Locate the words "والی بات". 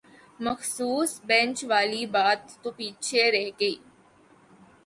1.69-2.41